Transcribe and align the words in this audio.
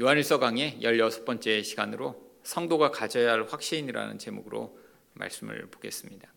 요한일서 0.00 0.38
강의 0.38 0.78
16번째 0.80 1.64
시간으로 1.64 2.30
성도가 2.44 2.92
가져야 2.92 3.32
할 3.32 3.48
확신이라는 3.48 4.20
제목으로 4.20 4.78
말씀을 5.14 5.66
보겠습니다. 5.72 6.32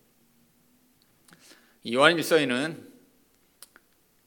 요한일서에는 1.88 2.92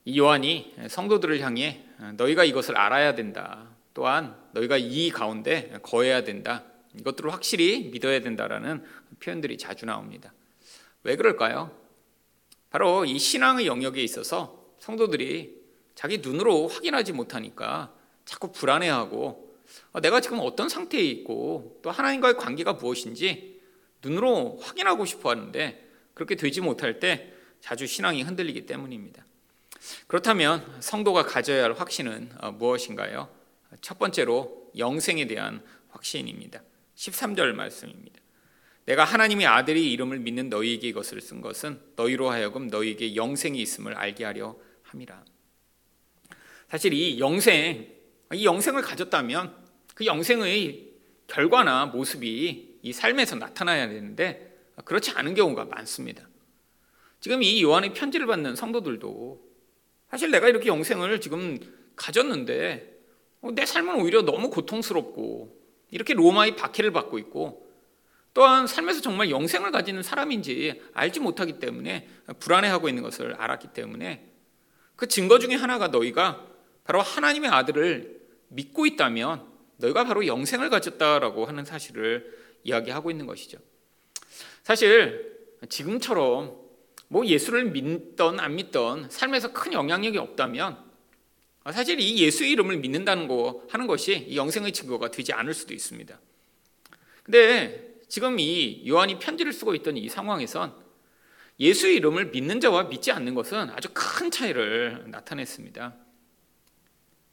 이 0.05 0.19
요한이 0.19 0.75
성도들을 0.87 1.41
향해 1.41 1.83
너희가 2.15 2.45
이것을 2.45 2.77
알아야 2.77 3.13
된다. 3.15 3.75
또한 3.93 4.37
너희가 4.53 4.77
이 4.77 5.09
가운데 5.09 5.79
거해야 5.81 6.23
된다. 6.23 6.63
이것들을 6.97 7.33
확실히 7.33 7.89
믿어야 7.89 8.21
된다라는 8.21 8.85
표현들이 9.19 9.57
자주 9.57 9.85
나옵니다. 9.85 10.33
왜 11.03 11.17
그럴까요? 11.17 11.77
바로 12.69 13.03
이 13.03 13.19
신앙의 13.19 13.67
영역에 13.67 14.01
있어서 14.01 14.73
성도들이 14.79 15.61
자기 15.93 16.19
눈으로 16.19 16.69
확인하지 16.69 17.11
못하니까 17.11 17.94
자꾸 18.25 18.51
불안해하고 18.51 19.45
어, 19.91 20.01
내가 20.01 20.19
지금 20.21 20.39
어떤 20.41 20.69
상태에 20.69 21.01
있고 21.01 21.79
또 21.81 21.91
하나님과의 21.91 22.37
관계가 22.37 22.73
무엇인지 22.73 23.61
눈으로 24.03 24.59
확인하고 24.61 25.05
싶어 25.05 25.29
하는데 25.29 25.89
그렇게 26.13 26.35
되지 26.35 26.61
못할 26.61 26.99
때 26.99 27.31
자주 27.59 27.87
신앙이 27.87 28.23
흔들리기 28.23 28.65
때문입니다. 28.65 29.25
그렇다면 30.07 30.77
성도가 30.79 31.23
가져야 31.23 31.63
할 31.63 31.73
확신은 31.73 32.31
어, 32.39 32.51
무엇인가요? 32.51 33.29
첫 33.81 33.99
번째로 33.99 34.71
영생에 34.77 35.27
대한 35.27 35.63
확신입니다. 35.89 36.61
13절 36.95 37.53
말씀입니다. 37.53 38.19
내가 38.85 39.03
하나님의 39.03 39.47
아들이 39.47 39.91
이름을 39.93 40.19
믿는 40.19 40.49
너희에게 40.49 40.87
이것을 40.89 41.19
쓴 41.19 41.41
것은 41.41 41.81
너희로 41.95 42.29
하여금 42.29 42.67
너희에게 42.67 43.15
영생이 43.15 43.59
있음을 43.59 43.95
알게 43.95 44.23
하려 44.23 44.55
함이라. 44.83 45.25
사실 46.69 46.93
이 46.93 47.19
영생, 47.19 47.94
이 48.35 48.45
영생을 48.45 48.81
가졌다면 48.81 49.55
그 49.95 50.05
영생의 50.05 50.89
결과나 51.27 51.87
모습이 51.87 52.79
이 52.81 52.93
삶에서 52.93 53.35
나타나야 53.37 53.87
되는데 53.87 54.55
그렇지 54.83 55.11
않은 55.11 55.33
경우가 55.33 55.65
많습니다. 55.65 56.27
지금 57.19 57.41
이 57.41 57.63
요한의 57.63 57.93
편지를 57.93 58.27
받는 58.27 58.55
성도들도 58.55 59.41
사실 60.11 60.29
내가 60.31 60.47
이렇게 60.47 60.67
영생을 60.67 61.19
지금 61.21 61.57
가졌는데 61.95 62.95
어, 63.41 63.51
내 63.51 63.65
삶은 63.65 64.01
오히려 64.01 64.21
너무 64.21 64.49
고통스럽고 64.49 65.55
이렇게 65.91 66.13
로마의 66.13 66.55
박해를 66.55 66.91
받고 66.91 67.17
있고 67.19 67.65
또한 68.33 68.67
삶에서 68.67 69.01
정말 69.01 69.29
영생을 69.29 69.71
가지는 69.71 70.03
사람인지 70.03 70.81
알지 70.93 71.21
못하기 71.21 71.59
때문에 71.59 72.07
불안해하고 72.39 72.89
있는 72.89 73.01
것을 73.01 73.33
알았기 73.35 73.69
때문에 73.69 74.29
그 74.95 75.07
증거 75.07 75.39
중에 75.39 75.55
하나가 75.55 75.87
너희가 75.87 76.45
바로 76.83 77.01
하나님의 77.01 77.49
아들을 77.49 78.24
믿고 78.49 78.85
있다면 78.85 79.45
너희가 79.77 80.05
바로 80.05 80.25
영생을 80.25 80.69
가졌다라고 80.69 81.45
하는 81.45 81.65
사실을 81.65 82.33
이야기하고 82.63 83.11
있는 83.11 83.25
것이죠. 83.25 83.57
사실 84.63 85.35
지금처럼 85.69 86.57
뭐 87.07 87.25
예수를 87.25 87.65
믿던 87.71 88.39
안 88.39 88.55
믿던 88.55 89.09
삶에서 89.09 89.53
큰 89.53 89.73
영향력이 89.73 90.17
없다면 90.17 90.83
사실 91.71 91.99
이 91.99 92.21
예수의 92.21 92.51
이름을 92.51 92.77
믿는다는 92.77 93.27
거 93.27 93.63
하는 93.69 93.87
것이 93.87 94.35
영생의 94.35 94.71
증거가 94.71 95.09
되지 95.09 95.33
않을 95.33 95.53
수도 95.53 95.73
있습니다. 95.73 96.19
근데 97.23 97.95
지금 98.07 98.39
이 98.39 98.87
요한이 98.87 99.19
편지를 99.19 99.51
쓰고 99.51 99.73
있던 99.75 99.97
이 99.97 100.09
상황에선 100.09 100.75
예수의 101.59 101.95
이름을 101.95 102.27
믿는 102.27 102.59
자와 102.59 102.83
믿지 102.83 103.11
않는 103.11 103.33
것은 103.33 103.69
아주 103.71 103.89
큰 103.93 104.29
차이를 104.29 105.05
나타냈습니다. 105.07 105.95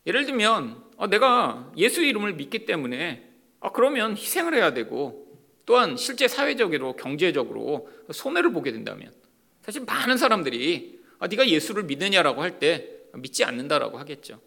예를 0.06 0.26
들면 0.26 0.82
어, 0.96 1.06
내가 1.06 1.72
예수의 1.76 2.08
이름을 2.10 2.34
믿기 2.34 2.64
때문에 2.66 3.28
어, 3.60 3.72
그러면 3.72 4.16
희생을 4.16 4.54
해야 4.54 4.74
되고 4.74 5.26
또한 5.64 5.96
실제 5.96 6.26
사회적으로 6.26 6.96
경제적으로 6.96 7.88
손해를 8.10 8.52
보게 8.52 8.72
된다면 8.72 9.12
사실 9.62 9.84
많은 9.84 10.16
사람들이 10.16 11.00
아, 11.18 11.28
네가 11.28 11.48
예수를 11.48 11.84
믿느냐라고 11.84 12.42
할 12.42 12.58
때 12.58 12.88
믿지 13.14 13.44
않는다라고 13.44 13.98
하겠죠. 13.98 14.40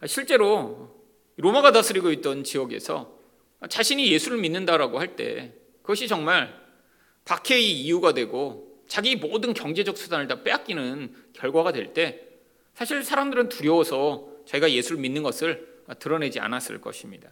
아, 0.00 0.06
실제로 0.06 0.94
로마가 1.36 1.72
다스리고 1.72 2.10
있던 2.12 2.44
지역에서 2.44 3.16
자신이 3.68 4.10
예수를 4.12 4.38
믿는다라고 4.38 4.98
할 4.98 5.16
때 5.16 5.54
그것이 5.82 6.08
정말 6.08 6.54
박해의 7.24 7.70
이유가 7.70 8.12
되고 8.12 8.82
자기 8.86 9.16
모든 9.16 9.54
경제적 9.54 9.96
수단을 9.96 10.28
다 10.28 10.42
빼앗기는 10.42 11.14
결과가 11.32 11.72
될 11.72 11.94
때 11.94 12.20
사실 12.74 13.02
사람들은 13.02 13.48
두려워서 13.48 14.28
자기가 14.48 14.72
예수를 14.72 15.00
믿는 15.00 15.22
것을 15.22 15.84
드러내지 15.98 16.40
않았을 16.40 16.80
것입니다. 16.80 17.30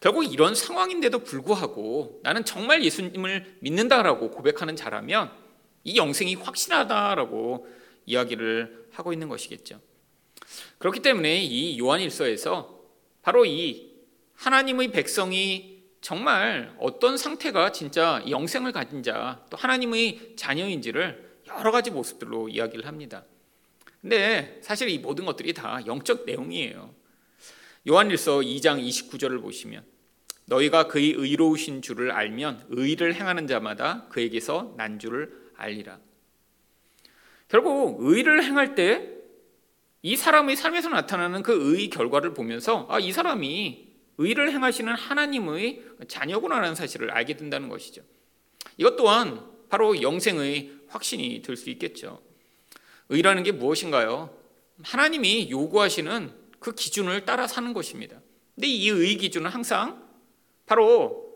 결국 0.00 0.24
이런 0.24 0.54
상황인데도 0.54 1.20
불구하고 1.20 2.20
나는 2.22 2.44
정말 2.44 2.84
예수님을 2.84 3.58
믿는다라고 3.60 4.30
고백하는 4.30 4.74
자라면 4.74 5.30
이 5.84 5.96
영생이 5.96 6.34
확실하다라고 6.34 7.68
이야기를 8.06 8.88
하고 8.92 9.12
있는 9.12 9.28
것이겠죠. 9.28 9.80
그렇기 10.78 11.00
때문에 11.00 11.42
이 11.42 11.78
요한일서에서 11.78 12.80
바로 13.22 13.44
이 13.44 13.92
하나님의 14.34 14.90
백성이 14.90 15.82
정말 16.00 16.74
어떤 16.78 17.16
상태가 17.16 17.70
진짜 17.72 18.22
영생을 18.28 18.72
가진 18.72 19.02
자, 19.02 19.44
또 19.50 19.56
하나님의 19.56 20.34
자녀인지를 20.36 21.28
여러 21.48 21.70
가지 21.70 21.90
모습들로 21.90 22.48
이야기를 22.48 22.86
합니다. 22.86 23.24
근데 24.00 24.58
사실 24.62 24.88
이 24.88 24.98
모든 24.98 25.24
것들이 25.24 25.52
다 25.52 25.80
영적 25.86 26.24
내용이에요. 26.24 26.94
요한일서 27.88 28.40
2장 28.40 28.86
29절을 28.86 29.40
보시면 29.40 29.84
너희가 30.46 30.88
그의 30.88 31.12
의로우신 31.12 31.82
줄을 31.82 32.10
알면 32.10 32.66
의를 32.70 33.14
행하는 33.14 33.46
자마다 33.46 34.06
그에게서 34.08 34.74
난 34.76 34.98
줄을 34.98 35.50
알리라. 35.56 35.98
결국 37.48 37.98
의를 38.00 38.42
행할 38.44 38.74
때 38.74 39.18
이 40.02 40.16
사람의 40.16 40.56
삶에서 40.56 40.88
나타나는 40.90 41.42
그 41.42 41.74
의 41.74 41.90
결과를 41.90 42.34
보면서 42.34 42.86
아, 42.88 42.98
이 43.00 43.12
사람이 43.12 43.88
의를 44.18 44.52
행하시는 44.52 44.94
하나님의 44.94 45.82
자녀구나라는 46.08 46.74
사실을 46.74 47.10
알게 47.10 47.36
된다는 47.36 47.68
것이죠. 47.68 48.02
이것 48.76 48.96
또한 48.96 49.44
바로 49.68 50.00
영생의 50.00 50.72
확신이 50.88 51.42
될 51.42 51.56
수 51.56 51.70
있겠죠. 51.70 52.22
의라는 53.08 53.42
게 53.42 53.52
무엇인가요? 53.52 54.30
하나님이 54.82 55.50
요구하시는 55.50 56.32
그 56.58 56.74
기준을 56.74 57.24
따라 57.24 57.46
사는 57.46 57.72
것입니다. 57.72 58.20
근데 58.54 58.68
이 58.68 58.88
의 58.90 59.16
기준은 59.16 59.50
항상 59.50 60.02
바로 60.66 61.28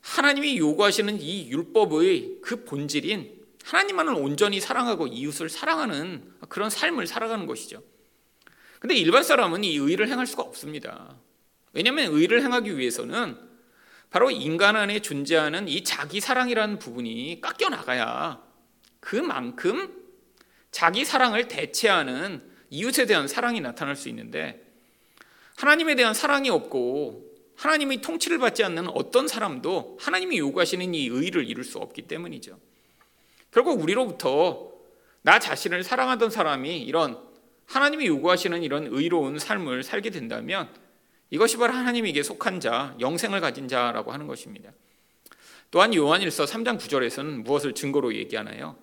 하나님이 0.00 0.58
요구하시는 0.58 1.20
이 1.20 1.50
율법의 1.50 2.38
그 2.42 2.64
본질인 2.64 3.40
하나님만을 3.64 4.14
온전히 4.14 4.60
사랑하고 4.60 5.06
이웃을 5.06 5.48
사랑하는 5.48 6.32
그런 6.48 6.70
삶을 6.70 7.06
살아가는 7.06 7.46
것이죠. 7.46 7.82
근데 8.80 8.96
일반 8.96 9.22
사람은 9.22 9.62
이 9.62 9.76
의를 9.76 10.08
행할 10.08 10.26
수가 10.26 10.42
없습니다. 10.42 11.16
왜냐하면 11.72 12.12
의를 12.12 12.42
행하기 12.42 12.76
위해서는 12.76 13.36
바로 14.10 14.30
인간 14.30 14.74
안에 14.76 15.00
존재하는 15.00 15.68
이 15.68 15.84
자기 15.84 16.20
사랑이라는 16.20 16.78
부분이 16.80 17.40
깎여 17.40 17.68
나가야 17.68 18.42
그만큼 19.00 20.01
자기 20.72 21.04
사랑을 21.04 21.46
대체하는 21.46 22.42
이웃에 22.70 23.06
대한 23.06 23.28
사랑이 23.28 23.60
나타날 23.60 23.94
수 23.94 24.08
있는데 24.08 24.66
하나님에 25.54 25.94
대한 25.94 26.14
사랑이 26.14 26.50
없고 26.50 27.30
하나님의 27.54 28.00
통치를 28.00 28.38
받지 28.38 28.64
않는 28.64 28.88
어떤 28.88 29.28
사람도 29.28 29.98
하나님이 30.00 30.38
요구하시는 30.38 30.94
이 30.94 31.06
의를 31.06 31.48
이룰 31.48 31.62
수 31.62 31.78
없기 31.78 32.02
때문이죠. 32.02 32.58
결국 33.52 33.80
우리로부터 33.80 34.72
나 35.20 35.38
자신을 35.38 35.84
사랑하던 35.84 36.30
사람이 36.30 36.82
이런 36.82 37.18
하나님이 37.66 38.06
요구하시는 38.06 38.62
이런 38.62 38.88
의로운 38.90 39.38
삶을 39.38 39.84
살게 39.84 40.10
된다면 40.10 40.68
이것이 41.30 41.58
바로 41.58 41.74
하나님에게 41.74 42.22
속한 42.22 42.60
자, 42.60 42.96
영생을 42.98 43.40
가진 43.40 43.68
자라고 43.68 44.12
하는 44.12 44.26
것입니다. 44.26 44.72
또한 45.70 45.94
요한일서 45.94 46.44
3장 46.44 46.78
9절에서는 46.78 47.44
무엇을 47.44 47.74
증거로 47.74 48.14
얘기하나요? 48.14 48.76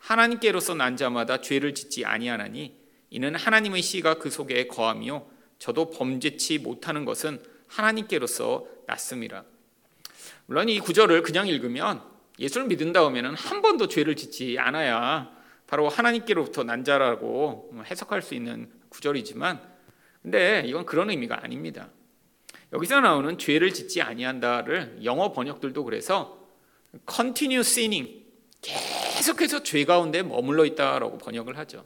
하나님께로서 0.00 0.74
난 0.74 0.96
자마다 0.96 1.40
죄를 1.40 1.74
짓지 1.74 2.04
아니하나니 2.04 2.74
이는 3.10 3.34
하나님의 3.34 3.82
씨가 3.82 4.14
그 4.14 4.30
속에 4.30 4.66
거함이요 4.66 5.30
저도 5.58 5.90
범죄치 5.90 6.58
못하는 6.58 7.04
것은 7.04 7.42
하나님께로서 7.68 8.66
났습니다. 8.86 9.44
물론 10.46 10.68
이 10.68 10.80
구절을 10.80 11.22
그냥 11.22 11.46
읽으면 11.46 12.02
예수를 12.38 12.66
믿은 12.66 12.92
다음에는 12.92 13.34
한 13.34 13.62
번도 13.62 13.88
죄를 13.88 14.16
짓지 14.16 14.58
않아야 14.58 15.30
바로 15.66 15.88
하나님께로부터 15.88 16.64
난 16.64 16.82
자라고 16.82 17.72
해석할 17.84 18.22
수 18.22 18.34
있는 18.34 18.70
구절이지만 18.88 19.60
근데 20.22 20.64
이건 20.66 20.84
그런 20.84 21.10
의미가 21.10 21.44
아닙니다. 21.44 21.88
여기서 22.72 23.00
나오는 23.00 23.38
죄를 23.38 23.72
짓지 23.72 24.02
아니한다를 24.02 25.00
영어 25.04 25.32
번역들도 25.32 25.84
그래서 25.84 26.38
continue 27.08 27.60
sinning 27.60 28.19
계속해서 28.62 29.62
죄 29.62 29.84
가운데 29.84 30.22
머물러 30.22 30.64
있다라고 30.64 31.18
번역을 31.18 31.56
하죠. 31.58 31.84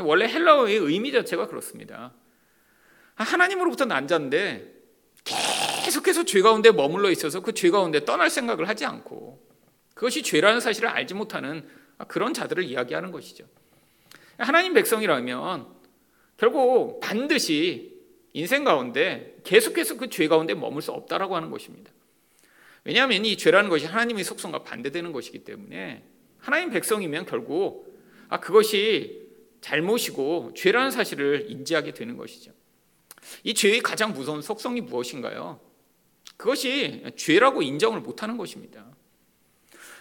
원래 0.00 0.28
헬라어의 0.28 0.76
의미 0.76 1.12
자체가 1.12 1.46
그렇습니다. 1.46 2.12
하나님으로부터 3.14 3.84
난 3.84 4.08
자인데 4.08 4.72
계속해서 5.84 6.24
죄 6.24 6.42
가운데 6.42 6.70
머물러 6.72 7.10
있어서 7.10 7.40
그 7.40 7.52
죄 7.52 7.70
가운데 7.70 8.04
떠날 8.04 8.28
생각을 8.30 8.68
하지 8.68 8.84
않고 8.84 9.40
그것이 9.94 10.22
죄라는 10.22 10.60
사실을 10.60 10.88
알지 10.88 11.14
못하는 11.14 11.68
그런 12.08 12.34
자들을 12.34 12.64
이야기하는 12.64 13.12
것이죠. 13.12 13.44
하나님 14.38 14.74
백성이라면 14.74 15.68
결국 16.36 16.98
반드시 17.00 17.94
인생 18.32 18.64
가운데 18.64 19.36
계속해서 19.44 19.96
그 19.96 20.08
죄 20.08 20.26
가운데 20.26 20.54
머물 20.54 20.82
수 20.82 20.90
없다라고 20.90 21.36
하는 21.36 21.50
것입니다. 21.50 21.92
왜냐하면 22.84 23.24
이 23.24 23.36
죄라는 23.36 23.70
것이 23.70 23.86
하나님의 23.86 24.24
속성과 24.24 24.62
반대되는 24.62 25.12
것이기 25.12 25.40
때문에 25.44 26.04
하나님 26.38 26.70
백성이면 26.70 27.24
결국 27.26 27.98
아 28.28 28.40
그것이 28.40 29.24
잘못이고 29.62 30.52
죄라는 30.54 30.90
사실을 30.90 31.46
인지하게 31.48 31.92
되는 31.92 32.16
것이죠. 32.16 32.52
이 33.42 33.54
죄의 33.54 33.80
가장 33.80 34.12
무서운 34.12 34.42
속성이 34.42 34.82
무엇인가요? 34.82 35.58
그것이 36.36 37.02
죄라고 37.16 37.62
인정을 37.62 38.00
못하는 38.00 38.36
것입니다. 38.36 38.94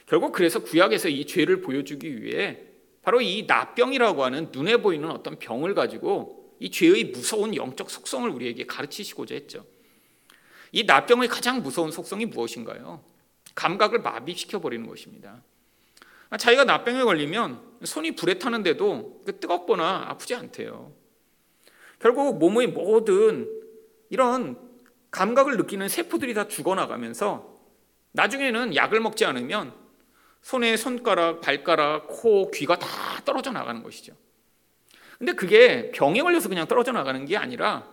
결국 0.06 0.34
그래서 0.34 0.62
구약에서 0.62 1.08
이 1.08 1.26
죄를 1.26 1.62
보여주기 1.62 2.22
위해 2.22 2.60
바로 3.02 3.22
이 3.22 3.46
나병이라고 3.48 4.24
하는 4.24 4.50
눈에 4.52 4.78
보이는 4.78 5.10
어떤 5.10 5.40
병을 5.40 5.74
가지고 5.74 6.56
이 6.60 6.70
죄의 6.70 7.06
무서운 7.06 7.56
영적 7.56 7.90
속성을 7.90 8.30
우리에게 8.30 8.66
가르치시고자 8.66 9.36
했죠. 9.36 9.66
이 10.74 10.84
나병의 10.84 11.30
가장 11.30 11.62
무서운 11.62 11.92
속성이 11.92 12.26
무엇인가요? 12.26 13.04
감각을 13.54 14.00
마비시켜 14.00 14.60
버리는 14.60 14.86
것입니다. 14.88 15.42
자기가 16.36 16.64
나병에 16.64 17.04
걸리면 17.04 17.62
손이 17.84 18.16
불에 18.16 18.40
타는데도 18.40 19.22
그 19.24 19.40
뜨겁거나 19.40 20.06
아프지 20.08 20.34
않대요. 20.34 20.92
결국 22.00 22.40
몸의 22.40 22.68
모든 22.68 23.48
이런 24.10 24.58
감각을 25.12 25.58
느끼는 25.58 25.90
세포들이 25.90 26.34
다 26.34 26.48
죽어나가면서 26.48 27.56
나중에는 28.14 28.76
약을 28.76 29.00
먹지 29.00 29.26
않으면 29.26 29.76
손에 30.42 30.76
손가락, 30.76 31.42
발가락, 31.42 32.08
코, 32.08 32.50
귀가 32.50 32.80
다 32.80 32.88
떨어져 33.24 33.52
나가는 33.52 33.84
것이죠. 33.84 34.16
근데 35.20 35.34
그게 35.34 35.92
병에 35.92 36.24
걸려서 36.24 36.50
그냥 36.50 36.68
떨어져 36.68 36.92
나가는 36.92 37.24
게 37.26 37.38
아니라 37.38 37.88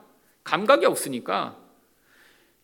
감각이 0.44 0.86
없으니까 0.86 1.59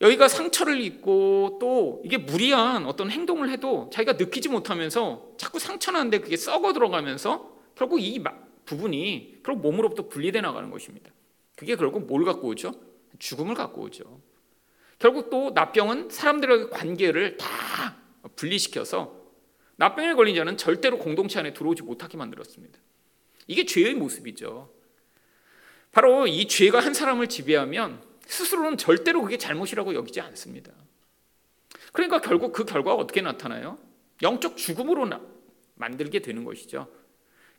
여기가 0.01 0.29
상처를 0.29 0.81
입고 0.81 1.59
또 1.61 2.03
이게 2.05 2.19
무리한 2.19 2.87
어떤 2.87 3.11
행동을 3.11 3.49
해도 3.49 3.89
자기가 3.93 4.15
느끼지 4.15 4.49
못하면서 4.51 5.33
자꾸 5.39 5.59
상처나는데 5.59 6.19
그게 6.19 6.37
썩어 6.37 6.73
들어가면서 6.73 7.57
결국 7.75 8.01
이 8.01 8.23
부분이 8.67 9.41
결국 9.45 9.63
몸으로부터 9.63 10.09
분리돼 10.09 10.43
나가는 10.43 10.71
것입니다. 10.71 11.11
그게 11.57 11.77
결국 11.77 12.07
뭘 12.07 12.25
갖고 12.25 12.49
오죠? 12.49 12.75
죽음을 13.19 13.55
갖고 13.55 13.83
오죠. 13.83 14.21
결국 14.99 15.31
또 15.31 15.51
나병은 15.51 16.11
사람들의 16.11 16.71
관계를 16.71 17.37
다 17.39 17.97
분리시켜서 18.35 19.15
나병에 19.77 20.15
걸린 20.15 20.35
자는 20.35 20.57
절대로 20.57 20.99
공동체 20.99 21.39
안에 21.39 21.53
들어오지 21.53 21.83
못하게 21.83 22.17
만들었습니다. 22.17 22.79
이게 23.47 23.65
죄의 23.65 23.95
모습이죠. 23.95 24.71
바로 25.93 26.27
이 26.27 26.47
죄가 26.49 26.81
한 26.81 26.93
사람을 26.93 27.29
지배하면 27.29 28.03
스스로는 28.27 28.77
절대로 28.77 29.23
그게 29.23 29.39
잘못이라고 29.39 29.95
여기지 29.95 30.21
않습니다. 30.21 30.73
그러니까 31.93 32.21
결국 32.21 32.53
그 32.53 32.65
결과가 32.65 32.97
어떻게 32.97 33.23
나타나요? 33.23 33.79
영적 34.23 34.57
죽음으로 34.57 35.07
나, 35.07 35.21
만들게 35.75 36.21
되는 36.21 36.45
것이죠. 36.45 36.89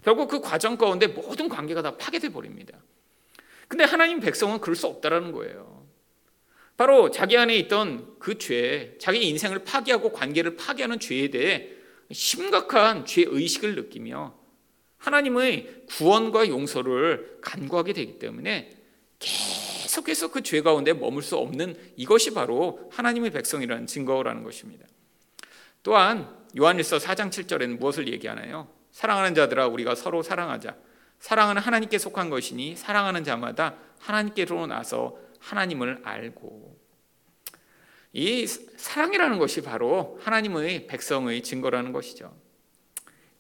결국 0.04 0.28
그 0.30 0.42
과정 0.42 0.78
가운데 0.78 1.08
모든 1.08 1.50
관계가 1.50 1.82
다 1.82 1.98
파괴돼 1.98 2.30
버립니다. 2.30 2.78
근데 3.68 3.84
하나님 3.84 4.20
백성은 4.20 4.60
그럴 4.60 4.76
수 4.76 4.88
없다라는 4.88 5.32
거예요. 5.32 5.86
바로 6.78 7.10
자기 7.10 7.38
안에 7.38 7.56
있던 7.58 8.20
그 8.20 8.38
죄, 8.38 8.96
자기 9.00 9.28
인생을 9.28 9.64
파괴하고 9.64 10.12
관계를 10.12 10.56
파괴하는 10.56 11.00
죄에 11.00 11.30
대해 11.30 11.70
심각한 12.12 13.06
죄 13.06 13.24
의식을 13.28 13.76
느끼며 13.76 14.38
하나님의 15.00 15.86
구원과 15.88 16.48
용서를 16.48 17.40
간구하게 17.42 17.94
되기 17.94 18.20
때문에 18.20 18.70
계속 19.20 19.67
해서 20.08 20.32
그 20.32 20.42
죄 20.42 20.62
가운데 20.62 20.94
머물 20.94 21.24
수 21.24 21.38
없는 21.38 21.78
이것이 21.96 22.34
바로 22.34 22.90
하나님의 22.92 23.32
백성이라는 23.32 23.88
증거라는 23.88 24.44
것입니다. 24.44 24.86
또한 25.84 26.30
요한일서 26.58 26.98
4장 26.98 27.30
7절에는 27.30 27.78
무엇을 27.80 28.08
얘기하나요? 28.08 28.68
사랑하는 28.92 29.36
자들아 29.36 29.68
우리가 29.68 29.96
서로 29.96 30.24
사랑하자. 30.24 30.76
사랑은 31.20 31.58
하나님께 31.58 31.98
속한 31.98 32.30
것이니 32.30 32.76
사랑하는 32.76 33.24
자마다 33.24 33.76
하나님께로 34.00 34.68
나서 34.68 35.18
하나님을 35.40 36.02
알고 36.04 36.78
이 38.14 38.48
사랑이라는 38.48 39.38
것이 39.38 39.62
바로 39.62 40.18
하나님의 40.22 40.88
백성의 40.88 41.44
증거라는 41.44 41.92
것이죠. 41.92 42.34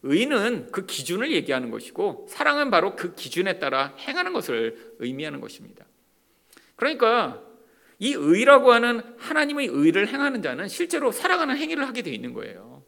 의는 0.04 0.72
그 0.72 0.86
기준을 0.86 1.32
얘기하는 1.32 1.72
것이고 1.72 2.28
사랑은 2.30 2.70
바로 2.70 2.96
그 2.96 3.16
기준에 3.16 3.60
따라 3.60 3.96
행하는 3.98 4.34
것을 4.34 4.96
의미하는 5.00 5.42
것입니다. 5.42 5.86
그러니까 6.78 7.44
이 8.00 8.14
의라고 8.14 8.72
하는 8.72 9.02
하나님의 9.18 9.68
의를 9.68 10.08
행하는 10.08 10.42
자는 10.42 10.70
실제로 10.70 11.12
살아가는 11.12 11.58
행위를 11.58 11.86
하게 11.86 12.04
돼 12.04 12.12
있는 12.12 12.34
거예요. 12.34 12.84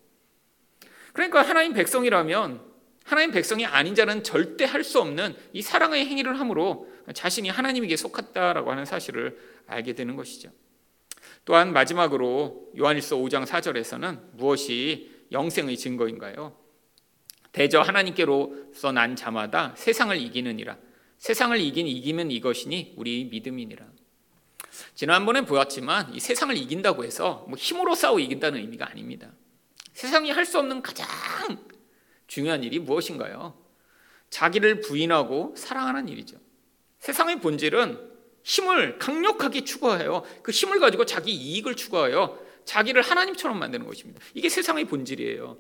그러니까 1.12 1.41
하나님 1.41 1.74
백성이라면 1.74 2.69
하나님 3.03 3.31
백성이 3.31 3.65
아닌 3.65 3.95
자는 3.95 4.24
절대 4.24 4.65
할 4.65 4.83
수 4.83 5.01
없는 5.01 5.36
이 5.51 5.62
사랑의 5.62 6.06
행위를 6.06 6.39
함으로 6.39 6.88
자신이 7.13 7.50
하나님에게 7.50 7.97
속했다라고 7.97 8.71
하는 8.71 8.86
사실을 8.86 9.38
알게 9.68 9.94
되는 9.94 10.15
것이죠. 10.15 10.51
또한 11.44 11.74
마지막으로 11.74 12.71
요한일서 12.77 13.18
5장 13.18 13.45
4절에서는 13.45 14.19
무엇이 14.33 15.25
영생의 15.31 15.75
증거인가요? 15.77 16.56
대저 17.51 17.81
하나님께로서 17.81 18.91
난 18.91 19.15
자마다 19.15 19.74
세상을 19.75 20.15
이기느니라. 20.15 20.77
세상을 21.19 21.60
이긴 21.60 21.88
이기면 21.88 22.31
이것이니 22.31 22.94
우리 22.98 23.25
믿음이니라. 23.25 23.86
지난번에 24.95 25.42
보았지만 25.42 26.16
이 26.16 26.19
세상을 26.19 26.56
이긴다고 26.56 27.04
해서 27.04 27.45
뭐 27.50 27.57
힘으로 27.57 27.95
싸워 27.95 28.19
이긴다는 28.19 28.60
의미가 28.62 28.89
아닙니다. 28.89 29.31
세상이 29.94 30.31
할 30.31 30.45
수 30.45 30.60
없는 30.60 30.81
가장 30.81 31.07
중요한 32.27 32.63
일이 32.63 32.80
무엇인가요? 32.80 33.60
자기를 34.30 34.81
부인하고 34.81 35.54
사랑하는 35.57 36.07
일이죠. 36.07 36.38
세상의 37.00 37.42
본질은 37.42 38.10
힘을 38.44 38.98
강력하게 39.00 39.65
추구해요. 39.65 40.24
그 40.42 40.51
힘을 40.51 40.80
가지고 40.80 41.06
자기 41.06 41.33
이익을 41.33 41.75
추구하여 41.75 42.39
자기를 42.63 43.01
하나님처럼 43.01 43.60
만드는 43.60 43.86
것입니다. 43.86 44.22
이게 44.34 44.48
세상의 44.48 44.86
본질이에요. 44.86 45.58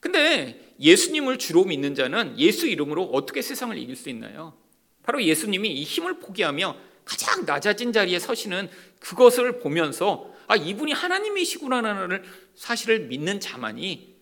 근데 0.00 0.74
예수님을 0.80 1.38
주로 1.38 1.64
믿는 1.64 1.94
자는 1.94 2.36
예수 2.38 2.66
이름으로 2.66 3.04
어떻게 3.04 3.42
세상을 3.42 3.76
이길 3.78 3.94
수 3.94 4.08
있나요? 4.08 4.56
바로 5.02 5.22
예수님이 5.22 5.68
이 5.68 5.82
힘을 5.82 6.20
포기하며 6.20 6.76
가장 7.04 7.44
낮아진 7.44 7.92
자리에 7.92 8.18
서시는 8.18 8.70
그것을 9.00 9.58
보면서 9.58 10.32
아 10.46 10.56
이분이 10.56 10.92
하나님이시구나라는 10.92 12.22
사실을 12.54 13.00
믿는 13.06 13.40
자만이 13.40 14.16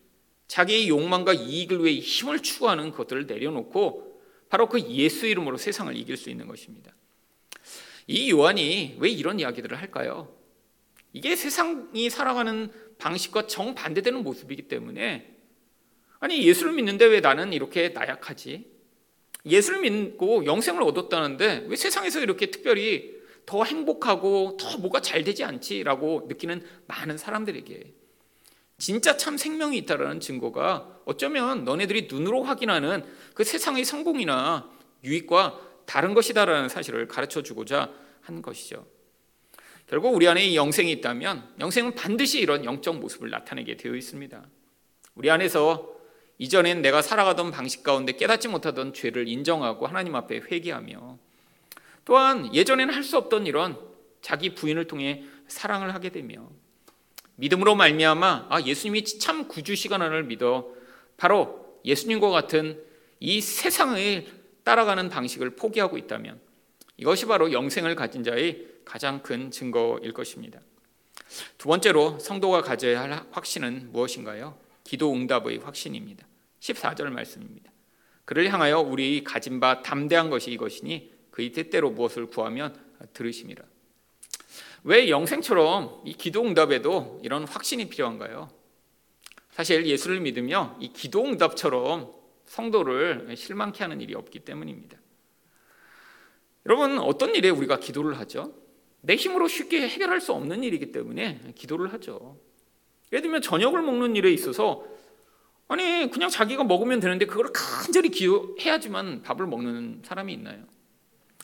자기의 0.49 0.89
욕망과 0.89 1.35
이익을 1.35 1.85
위해 1.85 2.01
힘을 2.01 2.41
추구하는 2.41 2.91
것들을 2.91 3.27
내려놓고 3.27 4.21
바로 4.49 4.69
그 4.69 4.81
예수 4.81 5.27
이름으로 5.27 5.57
세상을 5.57 5.95
이길 5.97 6.17
수 6.17 6.29
있는 6.29 6.49
것입니다. 6.49 6.93
이 8.07 8.31
요한이 8.31 8.97
왜 8.99 9.09
이런 9.09 9.39
이야기들을 9.39 9.79
할까요? 9.79 10.35
이게 11.13 11.37
세상이 11.37 12.11
살아가는 12.11 12.73
방식과 12.99 13.47
정반대되는 13.47 14.23
모습이기 14.23 14.63
때문에 14.63 15.37
아니 16.19 16.43
예수를 16.47 16.73
믿는데 16.73 17.07
왜 17.07 17.21
나는 17.21 17.53
이렇게 17.53 17.91
나약하지? 17.91 18.80
예수를 19.47 19.81
믿고 19.81 20.45
영생을 20.45 20.83
얻었다는데 20.83 21.67
왜 21.69 21.77
세상에서 21.77 22.21
이렇게 22.21 22.51
특별히 22.51 23.21
더 23.47 23.65
행복하고 23.65 24.57
더 24.59 24.79
뭐가 24.79 25.01
잘 25.01 25.25
되지 25.25 25.45
않지라고 25.45 26.27
느끼는 26.29 26.63
많은 26.87 27.19
사람들에게 27.19 27.95
진짜 28.79 29.17
참 29.17 29.37
생명이 29.37 29.77
있다라는 29.79 30.21
증거가 30.21 31.01
어쩌면 31.05 31.65
너네들이 31.65 32.09
눈으로 32.11 32.43
확인하는 32.43 33.05
그 33.35 33.45
세상의 33.45 33.85
성공이나 33.85 34.71
유익과 35.05 35.61
다른 35.85 36.15
것이다라는 36.15 36.69
사실을 36.69 37.09
가르쳐 37.09 37.43
주고자 37.43 37.93
한 38.23 38.43
것이죠. 38.43 38.87
결국 39.87 40.15
우리 40.15 40.29
안에 40.29 40.47
이 40.47 40.57
영생이 40.57 40.91
있다면 40.93 41.57
영생은 41.59 41.95
반드시 41.95 42.41
이런 42.41 42.65
영적 42.65 43.01
모습을 43.01 43.29
나타내게 43.29 43.77
되어 43.77 43.97
있습니다. 43.97 44.47
우리 45.17 45.31
안에서 45.31 46.00
이전엔 46.41 46.81
내가 46.81 47.03
살아가던 47.03 47.51
방식 47.51 47.83
가운데 47.83 48.13
깨닫지 48.13 48.49
못하던 48.49 48.95
죄를 48.95 49.29
인정하고 49.29 49.87
하나님 49.87 50.15
앞에 50.15 50.39
회개하며 50.51 51.19
또한 52.07 52.55
예전에는 52.55 52.95
할 52.95 53.05
수 53.05 53.19
없던 53.19 53.47
이런 53.47 53.79
자기 54.23 54.55
부인을 54.55 54.87
통해 54.87 55.23
사랑을 55.49 55.93
하게 55.95 56.09
되며 56.09 56.49
믿음으로 57.37 57.75
말미암아 57.75 58.47
아 58.49 58.63
예수님이 58.63 59.05
참 59.05 59.49
구주시가 59.49 59.99
나를 59.99 60.25
믿어 60.25 60.69
바로 61.19 61.79
예수님과 61.85 62.31
같은 62.31 62.83
이 63.19 63.43
세상을 63.43 64.27
따라가는 64.65 65.11
방식을 65.11 65.57
포기하고 65.57 65.99
있다면 65.99 66.41
이것이 66.97 67.27
바로 67.27 67.53
영생을 67.53 67.95
가진 67.95 68.25
자의 68.25 68.67
가장 68.87 69.23
큰 69.23 69.51
증거일 69.51 70.15
것입니다. 70.15 70.59
두 71.59 71.69
번째로 71.69 72.19
성도가 72.19 72.63
가져야 72.63 73.03
할 73.03 73.27
확신은 73.31 73.93
무엇인가요? 73.93 74.57
기도 74.85 75.13
응답의 75.13 75.59
확신입니다. 75.59 76.30
14절 76.61 77.11
말씀입니다. 77.11 77.71
그를 78.25 78.53
향하여 78.53 78.81
우리 78.81 79.25
가진 79.25 79.59
바 79.59 79.83
담대한 79.83 80.31
것이 80.31 80.53
이것이니 80.53 81.13
그의 81.31 81.53
뜻대로 81.53 81.91
무엇을 81.91 82.27
구하면 82.27 82.77
들으심이라. 83.13 83.65
왜 84.85 85.11
영생처럼 85.11 86.03
이 86.05 86.15
기도 86.15 86.43
응답에도 86.43 87.21
이런 87.23 87.47
확신이 87.47 87.89
필요한가요? 87.89 88.51
사실 89.51 89.87
예수를 89.87 90.21
믿으며 90.21 90.77
이 90.81 90.93
기도 90.93 91.25
응답처럼 91.25 92.15
성도를 92.47 93.35
실망케 93.37 93.85
하는 93.85 94.01
일이 94.01 94.15
없기 94.15 94.41
때문입니다. 94.41 94.99
여러분 96.67 96.99
어떤 96.99 97.35
일에 97.35 97.51
우리가 97.51 97.79
기도를 97.79 98.19
하죠? 98.21 98.55
내 99.03 99.17
힘으로 99.17 99.49
쉽게 99.49 99.89
해결할 99.89 100.21
수 100.21 100.33
없는 100.33 100.63
일이기 100.63 100.93
때문에 100.93 101.53
기도를 101.55 101.93
하죠. 101.95 102.39
예를 103.13 103.23
들면 103.23 103.43
저녁을 103.43 103.83
먹는 103.83 104.15
일에 104.17 104.31
있어서 104.33 104.85
아니 105.71 106.11
그냥 106.11 106.29
자기가 106.29 106.65
먹으면 106.65 106.99
되는데 106.99 107.27
그걸 107.27 107.53
간절히 107.53 108.09
기도해야지만 108.09 109.23
밥을 109.23 109.47
먹는 109.47 110.03
사람이 110.05 110.33
있나요? 110.33 110.65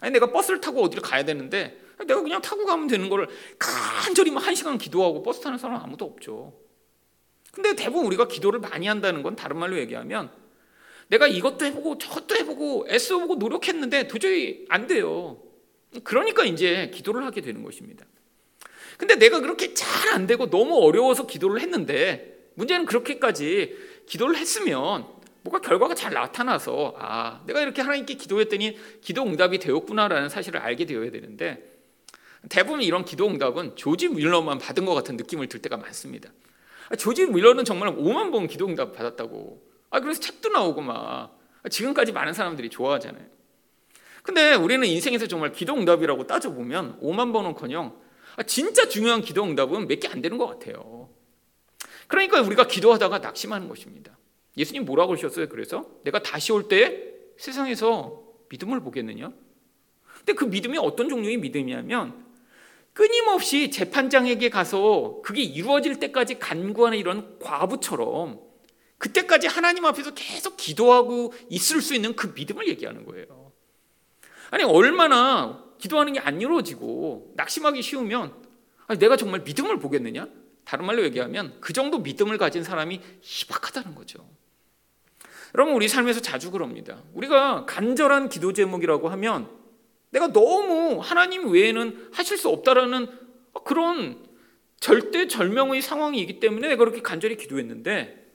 아니 0.00 0.12
내가 0.12 0.32
버스를 0.32 0.60
타고 0.60 0.82
어디를 0.82 1.00
가야 1.00 1.24
되는데 1.24 1.80
내가 2.06 2.20
그냥 2.20 2.42
타고 2.42 2.66
가면 2.66 2.88
되는 2.88 3.08
거를 3.08 3.28
간절히 3.56 4.32
한 4.32 4.54
시간 4.56 4.78
기도하고 4.78 5.22
버스 5.22 5.40
타는 5.40 5.58
사람 5.58 5.80
아무도 5.80 6.04
없죠. 6.04 6.58
근데 7.52 7.76
대부분 7.76 8.04
우리가 8.06 8.26
기도를 8.26 8.58
많이 8.58 8.88
한다는 8.88 9.22
건 9.22 9.36
다른 9.36 9.58
말로 9.58 9.78
얘기하면 9.78 10.30
내가 11.06 11.28
이것도 11.28 11.64
해보고 11.64 11.98
저것도 11.98 12.34
해보고 12.34 12.86
애써보고 12.90 13.36
노력했는데 13.36 14.08
도저히 14.08 14.66
안 14.68 14.88
돼요. 14.88 15.40
그러니까 16.02 16.44
이제 16.44 16.90
기도를 16.92 17.24
하게 17.24 17.42
되는 17.42 17.62
것입니다. 17.62 18.04
근데 18.98 19.14
내가 19.14 19.38
그렇게 19.38 19.72
잘 19.72 19.96
안 20.16 20.26
되고 20.26 20.48
너무 20.48 20.76
어려워서 20.78 21.26
기도를 21.26 21.60
했는데 21.60 22.50
문제는 22.54 22.86
그렇게까지 22.86 23.76
기도를 24.06 24.36
했으면 24.36 25.06
뭐가 25.42 25.60
결과가 25.60 25.94
잘 25.94 26.12
나타나서 26.12 26.94
아 26.98 27.40
내가 27.46 27.60
이렇게 27.60 27.82
하나님께 27.82 28.14
기도했더니 28.14 28.76
기도 29.00 29.22
응답이 29.22 29.58
되었구나라는 29.58 30.28
사실을 30.28 30.60
알게 30.60 30.86
되어야 30.86 31.10
되는데 31.10 31.72
대부분 32.48 32.82
이런 32.82 33.04
기도 33.04 33.26
응답은 33.28 33.76
조지 33.76 34.08
윌러만 34.08 34.58
받은 34.58 34.84
것 34.84 34.94
같은 34.94 35.16
느낌을 35.16 35.48
들 35.48 35.60
때가 35.60 35.76
많습니다. 35.76 36.30
아, 36.88 36.96
조지 36.96 37.22
윌러는 37.24 37.64
정말 37.64 37.94
5만 37.96 38.30
번 38.32 38.46
기도 38.46 38.66
응답 38.66 38.92
받았다고. 38.94 39.62
아 39.90 40.00
그래서 40.00 40.20
책도 40.20 40.50
나오고 40.50 40.80
막 40.82 41.38
지금까지 41.70 42.12
많은 42.12 42.32
사람들이 42.32 42.70
좋아하잖아요. 42.70 43.24
근데 44.22 44.54
우리는 44.54 44.84
인생에서 44.86 45.26
정말 45.28 45.52
기도 45.52 45.74
응답이라고 45.74 46.26
따져 46.26 46.50
보면 46.52 47.00
5만 47.00 47.32
번은커녕 47.32 47.96
아, 48.36 48.42
진짜 48.42 48.88
중요한 48.88 49.22
기도 49.22 49.44
응답은 49.44 49.86
몇 49.88 50.00
개 50.00 50.08
안 50.08 50.20
되는 50.20 50.36
것 50.38 50.46
같아요. 50.46 51.05
그러니까 52.06 52.40
우리가 52.40 52.66
기도하다가 52.66 53.18
낙심하는 53.18 53.68
것입니다. 53.68 54.16
예수님 54.56 54.84
뭐라고 54.84 55.08
그러셨어요? 55.10 55.48
그래서 55.48 55.86
내가 56.04 56.22
다시 56.22 56.52
올 56.52 56.68
때 56.68 57.12
세상에서 57.36 58.22
믿음을 58.48 58.80
보겠느냐? 58.80 59.30
근데 60.18 60.32
그 60.32 60.44
믿음이 60.44 60.78
어떤 60.78 61.08
종류의 61.08 61.36
믿음이냐면 61.38 62.24
끊임없이 62.94 63.70
재판장에게 63.70 64.48
가서 64.48 65.20
그게 65.22 65.42
이루어질 65.42 65.98
때까지 66.00 66.38
간구하는 66.38 66.96
이런 66.96 67.38
과부처럼 67.40 68.40
그때까지 68.98 69.46
하나님 69.48 69.84
앞에서 69.84 70.14
계속 70.14 70.56
기도하고 70.56 71.34
있을 71.50 71.82
수 71.82 71.94
있는 71.94 72.16
그 72.16 72.32
믿음을 72.34 72.66
얘기하는 72.68 73.04
거예요. 73.04 73.52
아니 74.50 74.64
얼마나 74.64 75.62
기도하는 75.78 76.14
게 76.14 76.20
안 76.20 76.40
이루어지고 76.40 77.34
낙심하기 77.36 77.82
쉬우면 77.82 78.32
아니, 78.86 78.98
내가 78.98 79.16
정말 79.18 79.40
믿음을 79.42 79.78
보겠느냐? 79.78 80.26
다른 80.66 80.84
말로 80.84 81.04
얘기하면 81.04 81.56
그 81.60 81.72
정도 81.72 82.00
믿음을 82.00 82.38
가진 82.38 82.64
사람이 82.64 83.00
희박하다는 83.22 83.94
거죠. 83.94 84.28
여러분 85.54 85.74
우리 85.74 85.88
삶에서 85.88 86.20
자주 86.20 86.50
그럽니다. 86.50 87.02
우리가 87.14 87.66
간절한 87.66 88.28
기도 88.28 88.52
제목이라고 88.52 89.08
하면 89.08 89.48
내가 90.10 90.32
너무 90.32 90.98
하나님 91.00 91.50
외에는 91.50 92.10
하실 92.12 92.36
수 92.36 92.48
없다라는 92.48 93.08
그런 93.64 94.26
절대 94.80 95.28
절명의 95.28 95.82
상황이기 95.82 96.40
때문에 96.40 96.68
내가 96.68 96.80
그렇게 96.80 97.00
간절히 97.00 97.36
기도했는데 97.36 98.26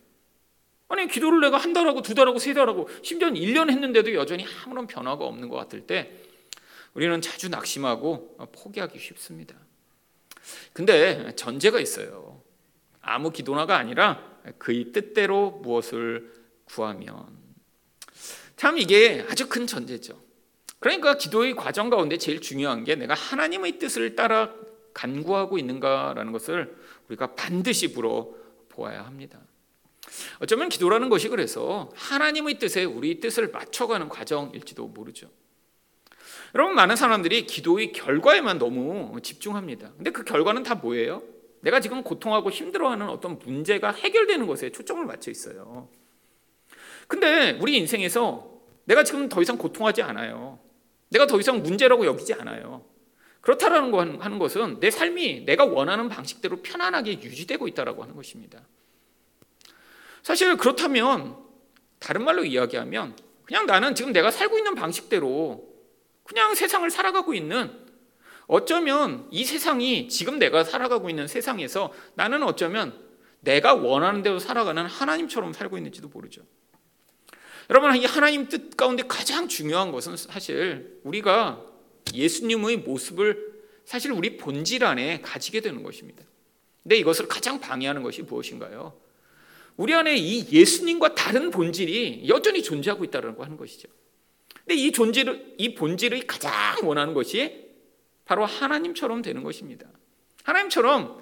아니 0.88 1.08
기도를 1.08 1.42
내가 1.42 1.58
한 1.58 1.74
달하고 1.74 2.02
두 2.02 2.16
달하고 2.16 2.40
세 2.40 2.54
달하고 2.54 2.88
심지어는 3.02 3.40
1년 3.40 3.70
했는데도 3.70 4.14
여전히 4.14 4.46
아무런 4.64 4.88
변화가 4.88 5.26
없는 5.26 5.50
것 5.50 5.58
같을 5.58 5.82
때 5.82 6.12
우리는 6.94 7.22
자주 7.22 7.50
낙심하고 7.50 8.38
포기하기 8.54 8.98
쉽습니다. 9.00 9.56
근데 10.74 11.34
전제가 11.36 11.80
있어요. 11.80 12.42
아무 13.02 13.32
기도나가 13.32 13.78
아니라 13.78 14.24
그의 14.58 14.92
뜻대로 14.92 15.52
무엇을 15.64 16.32
구하면 16.66 17.28
참 18.56 18.78
이게 18.78 19.26
아주 19.30 19.50
큰 19.50 19.68
전제죠. 19.68 20.22
그러니까 20.80 21.18
기도의 21.18 21.56
과정 21.56 21.90
가운데 21.90 22.18
제일 22.18 22.42
중요한 22.42 22.84
게 22.84 22.96
내가 22.96 23.14
하나님의 23.14 23.80
뜻을 23.80 24.16
따라 24.16 24.54
간구하고 24.94 25.58
있는가라는 25.58 26.32
것을 26.32 26.76
우리가 27.08 27.36
반드시 27.36 27.90
물어 27.90 28.34
보아야 28.70 29.06
합니다. 29.06 29.40
어쩌면 30.40 30.70
기도라는 30.70 31.10
것이 31.10 31.30
그래서 31.30 31.92
하나님의 31.96 32.60
뜻에 32.60 32.84
우리 32.84 33.20
뜻을 33.20 33.50
맞춰가는 33.50 34.10
과정일지도 34.10 34.88
모르죠. 34.88 35.30
여러분 36.54 36.76
많은 36.76 36.96
사람들이 36.96 37.46
기도의 37.46 37.92
결과에만 37.94 38.58
너무 38.58 39.20
집중합니다. 39.22 39.94
근데 39.96 40.12
그 40.12 40.24
결과는 40.24 40.64
다 40.64 40.76
뭐예요? 40.76 41.24
내가 41.62 41.80
지금 41.80 42.04
고통하고 42.04 42.50
힘들어하는 42.50 43.08
어떤 43.10 43.40
문제가 43.40 43.92
해결되는 43.92 44.48
것에 44.48 44.72
초점을 44.72 45.06
맞춰 45.06 45.32
있어요. 45.32 45.90
근데 47.08 47.58
우리 47.62 47.78
인생에서 47.78 48.52
내가 48.86 49.04
지금 49.04 49.30
더 49.30 49.42
이상 49.42 49.58
고통하지 49.58 50.02
않아요. 50.02 50.60
내가 51.10 51.28
더 51.28 51.40
이상 51.40 51.62
문제라고 51.62 52.06
여기지 52.06 52.34
않아요. 52.34 52.86
그렇다라는 53.42 53.92
거 53.92 54.00
하는 54.00 54.40
것은 54.40 54.80
내 54.80 54.92
삶이 54.92 55.46
내가 55.46 55.66
원하는 55.66 56.10
방식대로 56.10 56.62
편안하게 56.62 57.22
유지되고 57.22 57.68
있다라고 57.68 58.04
하는 58.04 58.16
것입니다. 58.16 58.62
사실 60.24 60.58
그렇다면 60.58 61.38
다른 62.00 62.24
말로 62.24 62.44
이야기하면 62.44 63.16
그냥 63.46 63.66
나는 63.66 63.96
지금 63.96 64.12
내가 64.14 64.32
살고 64.32 64.58
있는 64.58 64.76
방식대로 64.76 65.71
그냥 66.32 66.56
세상을 66.56 66.90
살아가고 66.90 67.34
있는 67.34 67.70
어쩌면 68.48 69.28
이 69.32 69.44
세상이 69.44 70.08
지금 70.08 70.40
내가 70.40 70.64
살아가고 70.64 71.10
있는 71.10 71.28
세상에서 71.28 71.92
나는 72.16 72.42
어쩌면 72.44 72.98
내가 73.42 73.74
원하는 73.74 74.24
대로 74.24 74.40
살아가는 74.40 74.86
하나님처럼 74.86 75.52
살고 75.52 75.76
있는지도 75.76 76.08
모르죠. 76.08 76.42
여러분, 77.70 77.94
이 77.98 78.06
하나님 78.06 78.48
뜻 78.48 78.78
가운데 78.78 79.04
가장 79.06 79.50
중요한 79.50 79.92
것은 79.92 80.16
사실 80.16 81.02
우리가 81.04 81.66
예수님의 82.14 82.78
모습을 82.78 83.52
사실 83.84 84.14
우리 84.14 84.38
본질 84.38 84.86
안에 84.86 85.20
가지게 85.22 85.60
되는 85.60 85.84
것입니다. 85.84 86.24
근데 86.84 86.96
이것을 86.96 87.28
가장 87.28 87.60
방해하는 87.60 88.04
것이 88.04 88.22
무엇인가요? 88.22 88.94
우리 89.76 89.94
안에 89.94 90.16
이 90.16 90.48
예수님과 90.50 91.16
다른 91.16 91.52
본질이 91.52 92.26
여전히 92.30 92.64
존재하고 92.64 93.04
있다는 93.04 93.58
것이죠. 93.58 93.90
근데 94.72 94.84
이 94.84 94.94
존재를 94.94 95.56
이 95.58 95.76
본질의 95.76 96.28
가장 96.28 96.52
원하는 96.84 97.14
것이 97.14 97.68
바로 98.24 98.46
하나님처럼 98.46 99.22
되는 99.22 99.44
것입니다. 99.44 99.86
하나님처럼 100.46 101.22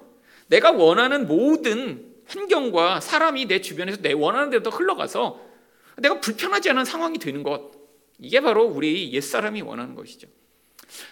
내가 0.50 0.72
원하는 0.72 1.27
모든 1.27 2.13
환경과 2.27 3.00
사람이 3.00 3.48
내 3.48 3.60
주변에서 3.60 4.03
내 4.03 4.13
원하는 4.13 4.51
대로 4.51 4.70
흘러가서 4.70 5.44
내가 5.98 6.20
불편하지 6.20 6.70
않은 6.70 6.86
상황이 6.86 7.18
되는 7.18 7.41
것 7.41 7.72
이게 8.20 8.39
바로 8.39 8.65
우리 8.65 9.12
옛사람이 9.13 9.63
원하는 9.63 9.96
것이죠. 9.96 10.27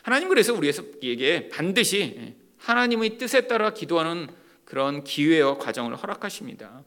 하나님 0.03 0.29
그래서 0.29 0.53
우리에게 0.53 1.49
반드시 1.49 2.35
하나님의 2.57 3.17
뜻에 3.17 3.47
따라 3.47 3.73
기도하는 3.73 4.27
그런 4.63 5.03
기회와 5.03 5.57
과정을 5.57 5.95
허락하십니다. 5.95 6.83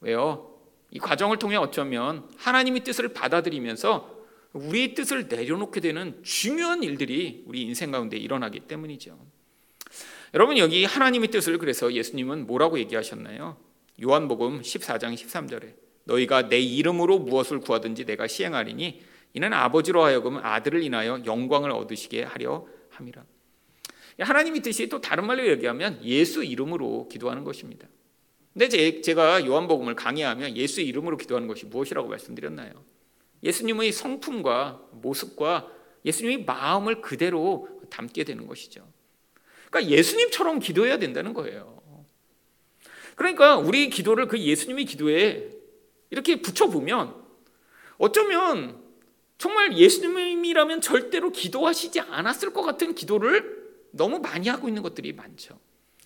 왜요? 0.00 0.58
이 0.90 0.98
과정을 0.98 1.38
통해 1.38 1.54
어쩌면 1.54 2.28
하나님의 2.38 2.82
뜻을 2.82 3.12
받아들이면서 3.12 4.17
우리의 4.52 4.94
뜻을 4.94 5.28
내려놓게 5.28 5.80
되는 5.80 6.22
중요한 6.22 6.82
일들이 6.82 7.44
우리 7.46 7.62
인생 7.62 7.90
가운데 7.90 8.16
일어나기 8.16 8.60
때문이죠. 8.60 9.18
여러분 10.34 10.58
여기 10.58 10.84
하나님의 10.84 11.30
뜻을 11.30 11.58
그래서 11.58 11.92
예수님은 11.92 12.46
뭐라고 12.46 12.78
얘기하셨나요? 12.78 13.56
요한복음 14.02 14.62
14장 14.62 15.14
13절에 15.14 15.74
너희가 16.04 16.48
내 16.48 16.58
이름으로 16.58 17.18
무엇을 17.18 17.60
구하든지 17.60 18.04
내가 18.04 18.26
시행하리니 18.26 19.02
이는 19.34 19.52
아버지로 19.52 20.02
하여금 20.02 20.38
아들을 20.38 20.82
인하여 20.82 21.22
영광을 21.26 21.70
얻으시게 21.70 22.22
하려 22.22 22.66
함이라. 22.90 23.24
하나님의 24.20 24.62
뜻이 24.62 24.88
또 24.88 25.00
다른 25.00 25.26
말로 25.26 25.46
얘기하면 25.46 26.00
예수 26.04 26.42
이름으로 26.42 27.08
기도하는 27.08 27.44
것입니다. 27.44 27.86
근데 28.52 29.00
제가 29.00 29.46
요한복음을 29.46 29.94
강의하며 29.94 30.54
예수 30.54 30.80
이름으로 30.80 31.16
기도하는 31.16 31.46
것이 31.46 31.66
무엇이라고 31.66 32.08
말씀드렸나요? 32.08 32.72
예수님의 33.42 33.92
성품과 33.92 34.88
모습과 34.92 35.70
예수님의 36.04 36.44
마음을 36.44 37.00
그대로 37.00 37.68
담게 37.90 38.24
되는 38.24 38.46
것이죠. 38.46 38.86
그러니까 39.70 39.92
예수님처럼 39.92 40.60
기도해야 40.60 40.98
된다는 40.98 41.34
거예요. 41.34 41.78
그러니까 43.14 43.56
우리 43.56 43.90
기도를 43.90 44.28
그 44.28 44.38
예수님의 44.38 44.84
기도에 44.84 45.50
이렇게 46.10 46.40
붙여보면 46.40 47.14
어쩌면 47.98 48.82
정말 49.38 49.76
예수님이라면 49.76 50.80
절대로 50.80 51.30
기도하시지 51.30 52.00
않았을 52.00 52.52
것 52.52 52.62
같은 52.62 52.94
기도를 52.94 53.58
너무 53.90 54.18
많이 54.20 54.48
하고 54.48 54.68
있는 54.68 54.82
것들이 54.82 55.12
많죠. 55.12 55.58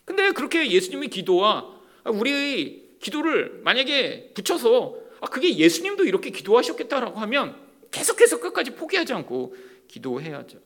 근데 0.05 0.33
그렇게 0.33 0.71
예수님의 0.71 1.09
기도와 1.09 1.81
우리의 2.05 2.97
기도를 3.01 3.61
만약에 3.63 4.33
붙여서 4.35 5.02
아, 5.23 5.27
그게 5.27 5.57
예수님도 5.57 6.05
이렇게 6.05 6.31
기도하셨겠다라고 6.31 7.21
하면 7.21 7.57
계속해서 7.93 8.41
끝까지 8.41 8.73
포기하지 8.73 9.13
않고 9.13 9.55
기도해야죠. 9.87 10.59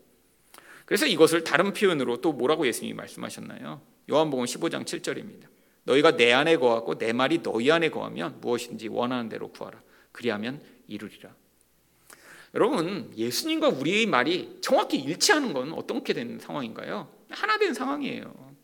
그래서 0.87 1.07
이것을 1.07 1.45
다른 1.45 1.75
표현으로 1.75 2.23
또 2.23 2.33
뭐라고 2.33 2.67
예수님이 2.67 2.95
말씀하셨나요? 2.95 3.83
요한복음 4.11 4.47
15장 4.47 4.85
7절입니다. 4.85 5.49
너희가 5.85 6.17
내 6.17 6.33
안에 6.33 6.57
거하고 6.57 6.97
내 6.97 7.13
말이 7.13 7.43
너희 7.43 7.71
안에 7.71 7.91
거하면 7.91 8.41
무엇인지 8.41 8.89
원하는 8.89 9.29
대로 9.29 9.51
구하라. 9.51 9.83
그리하면 10.11 10.63
이루리라. 10.89 11.35
여러분, 12.55 13.13
예수님과 13.15 13.69
우리의 13.69 14.07
말이 14.07 14.59
정확히 14.63 14.97
일치하는 14.97 15.53
건 15.53 15.73
어떻게 15.75 16.15
된 16.15 16.39
상황인가요? 16.39 17.13
하나 17.29 17.59
된 17.59 17.75
상황이에요. 17.75 18.55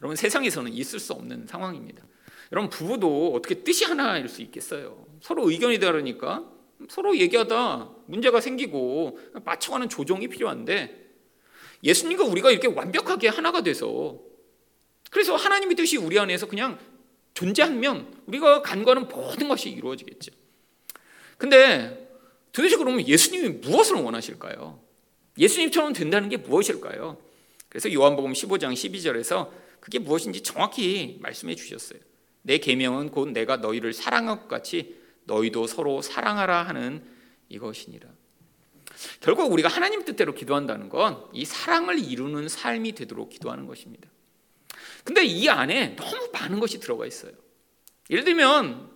여러분, 0.00 0.14
세상에서는 0.14 0.72
있을 0.72 1.00
수 1.00 1.14
없는 1.14 1.48
상황입니다. 1.48 2.04
여러분, 2.52 2.70
부부도 2.70 3.34
어떻게 3.34 3.62
뜻이 3.62 3.84
하나일 3.84 4.28
수 4.28 4.42
있겠어요? 4.42 5.06
서로 5.20 5.50
의견이 5.50 5.78
다르니까 5.80 6.44
서로 6.88 7.16
얘기하다 7.16 7.90
문제가 8.06 8.40
생기고 8.40 9.18
맞춰가는 9.44 9.88
조정이 9.88 10.28
필요한데 10.28 11.08
예수님과 11.82 12.24
우리가 12.24 12.50
이렇게 12.50 12.68
완벽하게 12.68 13.28
하나가 13.28 13.62
돼서 13.62 14.18
그래서 15.10 15.36
하나님의 15.36 15.76
뜻이 15.76 15.96
우리 15.96 16.18
안에서 16.18 16.46
그냥 16.46 16.78
존재하면 17.34 18.22
우리가 18.26 18.62
간과하는 18.62 19.08
모든 19.08 19.48
것이 19.48 19.70
이루어지겠죠. 19.70 20.32
근데 21.36 22.08
도대체 22.52 22.76
그러면 22.76 23.06
예수님이 23.06 23.48
무엇을 23.60 23.96
원하실까요? 23.96 24.80
예수님처럼 25.38 25.92
된다는 25.92 26.28
게 26.28 26.36
무엇일까요? 26.36 27.16
그래서 27.68 27.92
요한복음 27.92 28.32
15장 28.32 28.72
12절에서 28.72 29.50
그게 29.78 29.98
무엇인지 29.98 30.42
정확히 30.42 31.18
말씀해 31.20 31.54
주셨어요. 31.54 32.00
내 32.42 32.58
계명은 32.58 33.10
곧 33.10 33.28
내가 33.30 33.58
너희를 33.58 33.92
사랑한 33.92 34.38
것 34.40 34.48
같이 34.48 34.96
너희도 35.24 35.66
서로 35.66 36.00
사랑하라 36.02 36.62
하는 36.62 37.04
이것이니라. 37.48 38.08
결국 39.20 39.52
우리가 39.52 39.68
하나님 39.68 40.04
뜻대로 40.04 40.34
기도한다는 40.34 40.88
건 40.88 41.28
이 41.32 41.44
사랑을 41.44 41.98
이루는 41.98 42.48
삶이 42.48 42.92
되도록 42.92 43.30
기도하는 43.30 43.66
것입니다. 43.66 44.08
근데 45.04 45.24
이 45.24 45.48
안에 45.48 45.96
너무 45.96 46.30
많은 46.32 46.58
것이 46.60 46.80
들어가 46.80 47.06
있어요. 47.06 47.32
예를 48.10 48.24
들면 48.24 48.90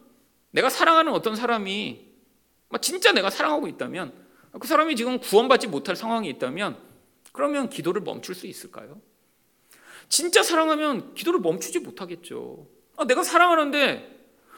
내가 0.51 0.69
사랑하는 0.71 1.13
어떤 1.13 1.37
사람이 1.37 2.07
진짜 2.81 3.13
내가 3.13 3.31
사랑하고 3.31 3.69
있다면 3.69 4.13
그 4.59 4.67
사람이 4.67 4.97
지금 4.97 5.19
구원받지 5.21 5.69
못할 5.69 5.95
상황이 5.97 6.29
있다면 6.31 6.79
그러면 7.33 7.71
기도를 7.71 8.03
멈출 8.03 8.35
수 8.35 8.47
있을까요? 8.47 9.01
진짜 10.09 10.43
사랑하면 10.43 11.15
기도를 11.15 11.41
멈추지 11.41 11.79
못하겠죠. 11.81 12.67
아, 12.97 13.05
내가 13.05 13.23
사랑하는데 13.23 14.13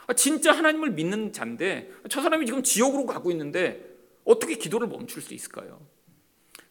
아, 0.07 0.13
진짜 0.13 0.53
하나님을 0.53 0.91
믿는 0.91 1.33
자인데 1.33 1.91
저 2.09 2.21
사람이 2.21 2.47
지금 2.47 2.63
지옥으로 2.63 3.07
가고 3.07 3.31
있는데 3.31 3.95
어떻게 4.25 4.57
기도를 4.57 4.89
멈출 4.89 5.23
수 5.23 5.35
있을까요? 5.35 5.81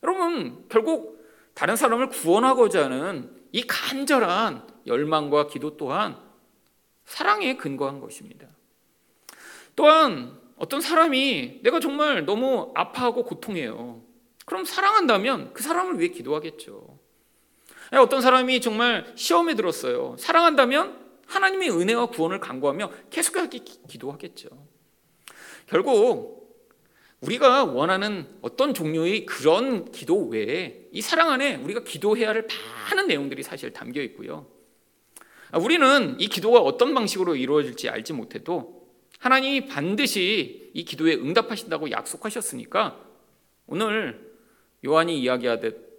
여러분 0.03 0.65
결국 0.69 1.23
다른 1.53 1.75
사람을 1.75 2.09
구원하고자 2.09 2.85
하는 2.85 3.31
이 3.51 3.63
간절한 3.65 4.67
열망과 4.87 5.47
기도 5.47 5.77
또한 5.77 6.17
사랑에 7.05 7.57
근거한 7.57 7.99
것입니다. 7.99 8.47
또한 9.75 10.39
어떤 10.57 10.81
사람이 10.81 11.61
내가 11.63 11.79
정말 11.79 12.25
너무 12.25 12.71
아파하고 12.75 13.23
고통해요. 13.23 14.01
그럼 14.45 14.65
사랑한다면 14.65 15.53
그 15.53 15.63
사람을 15.63 15.99
위해 15.99 16.09
기도하겠죠. 16.09 16.99
어떤 17.93 18.21
사람이 18.21 18.61
정말 18.61 19.11
시험에 19.15 19.55
들었어요. 19.55 20.15
사랑한다면 20.17 21.02
하나님의 21.27 21.71
은혜와 21.71 22.07
구원을 22.07 22.39
간구하며 22.39 22.91
계속해서 23.09 23.49
기도하겠죠. 23.87 24.49
결국 25.67 26.43
우리가 27.21 27.63
원하는 27.63 28.27
어떤 28.41 28.73
종류의 28.73 29.25
그런 29.25 29.91
기도 29.91 30.27
외에 30.27 30.87
이 30.91 31.01
사랑 31.01 31.31
안에 31.31 31.55
우리가 31.55 31.83
기도해야 31.83 32.29
할 32.29 32.47
많은 32.89 33.07
내용들이 33.07 33.43
사실 33.43 33.71
담겨 33.71 34.01
있고요. 34.01 34.47
우리는 35.53 36.19
이 36.19 36.27
기도가 36.27 36.59
어떤 36.59 36.93
방식으로 36.93 37.35
이루어질지 37.35 37.87
알지 37.87 38.13
못해도 38.13 38.89
하나님이 39.19 39.67
반드시 39.67 40.71
이 40.73 40.83
기도에 40.83 41.13
응답하신다고 41.13 41.91
약속하셨으니까 41.91 42.99
오늘 43.67 44.33
요한이 44.85 45.17
이야기하듯 45.21 45.93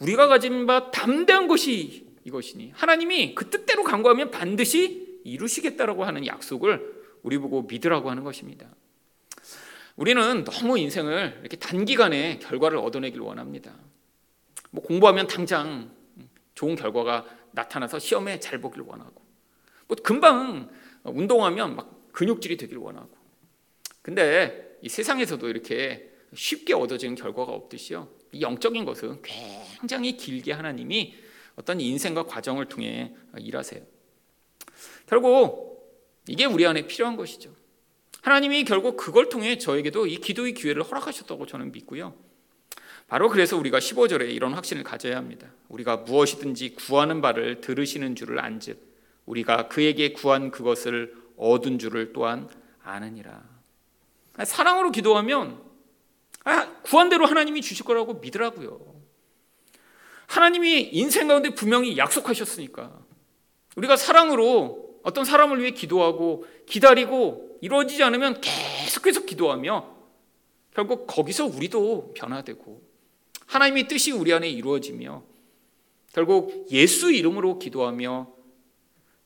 우리가 0.00 0.26
가진 0.28 0.66
바 0.66 0.90
담대한 0.90 1.48
것이 1.48 2.09
이것이니 2.30 2.70
하나님이 2.74 3.34
그 3.34 3.50
뜻대로 3.50 3.82
간구하면 3.82 4.30
반드시 4.30 5.20
이루시겠다라고 5.24 6.04
하는 6.04 6.26
약속을 6.26 7.00
우리 7.22 7.36
보고 7.38 7.62
믿으라고 7.62 8.08
하는 8.10 8.24
것입니다. 8.24 8.66
우리는 9.96 10.44
너무 10.44 10.78
인생을 10.78 11.38
이렇게 11.40 11.56
단기간에 11.56 12.38
결과를 12.38 12.78
얻어내길 12.78 13.20
원합니다. 13.20 13.74
뭐 14.70 14.82
공부하면 14.82 15.26
당장 15.26 15.90
좋은 16.54 16.76
결과가 16.76 17.26
나타나서 17.52 17.98
시험에 17.98 18.38
잘 18.40 18.60
보길 18.60 18.82
원하고, 18.82 19.20
뭐 19.88 19.96
금방 20.02 20.70
운동하면 21.04 21.76
막 21.76 22.12
근육질이 22.12 22.56
되길 22.56 22.78
원하고. 22.78 23.10
근데 24.00 24.78
이 24.80 24.88
세상에서도 24.88 25.48
이렇게 25.48 26.10
쉽게 26.34 26.74
얻어지는 26.74 27.16
결과가 27.16 27.52
없듯이요. 27.52 28.08
이 28.32 28.40
영적인 28.40 28.84
것은 28.84 29.20
굉장히 29.22 30.16
길게 30.16 30.52
하나님이 30.52 31.14
어떤 31.60 31.78
인생과 31.78 32.22
과정을 32.24 32.66
통해 32.66 33.14
일하세요. 33.36 33.82
결국 35.06 35.70
이게 36.26 36.46
우리 36.46 36.66
안에 36.66 36.86
필요한 36.86 37.16
것이죠. 37.16 37.54
하나님이 38.22 38.64
결국 38.64 38.96
그걸 38.96 39.28
통해 39.28 39.58
저에게도 39.58 40.06
이 40.06 40.16
기도의 40.16 40.54
기회를 40.54 40.82
허락하셨다고 40.82 41.46
저는 41.46 41.72
믿고요. 41.72 42.14
바로 43.08 43.28
그래서 43.28 43.58
우리가 43.58 43.78
15절에 43.78 44.30
이런 44.30 44.54
확신을 44.54 44.84
가져야 44.84 45.16
합니다. 45.18 45.48
우리가 45.68 45.98
무엇이든지 45.98 46.76
구하는 46.76 47.20
바를 47.20 47.60
들으시는 47.60 48.14
줄을 48.14 48.38
안즉 48.38 48.80
우리가 49.26 49.68
그에게 49.68 50.12
구한 50.12 50.50
그것을 50.50 51.14
얻은 51.36 51.78
줄을 51.78 52.14
또한 52.14 52.48
아느니라. 52.82 53.42
사랑으로 54.44 54.92
기도하면 54.92 55.62
아, 56.44 56.72
구한 56.82 57.10
대로 57.10 57.26
하나님이 57.26 57.60
주실 57.60 57.84
거라고 57.84 58.14
믿으라고요. 58.14 58.99
하나님이 60.30 60.90
인생 60.92 61.26
가운데 61.26 61.50
분명히 61.50 61.98
약속하셨으니까 61.98 63.04
우리가 63.74 63.96
사랑으로 63.96 65.00
어떤 65.02 65.24
사람을 65.24 65.58
위해 65.58 65.72
기도하고 65.72 66.46
기다리고 66.66 67.58
이루어지지 67.60 68.04
않으면 68.04 68.40
계속해서 68.40 69.24
기도하며 69.24 69.96
결국 70.72 71.08
거기서 71.08 71.46
우리도 71.46 72.14
변화되고 72.14 72.80
하나님의 73.46 73.88
뜻이 73.88 74.12
우리 74.12 74.32
안에 74.32 74.48
이루어지며 74.48 75.24
결국 76.12 76.68
예수 76.70 77.10
이름으로 77.10 77.58
기도하며 77.58 78.32